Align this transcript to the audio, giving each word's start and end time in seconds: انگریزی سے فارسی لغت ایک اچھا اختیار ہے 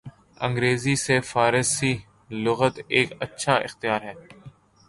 انگریزی 0.45 0.95
سے 1.05 1.15
فارسی 1.21 1.93
لغت 2.43 2.75
ایک 2.87 3.09
اچھا 3.19 3.53
اختیار 3.57 4.01
ہے 4.01 4.13